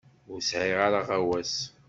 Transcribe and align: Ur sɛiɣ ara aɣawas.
Ur 0.31 0.39
sɛiɣ 0.41 0.79
ara 0.85 0.97
aɣawas. 1.01 1.55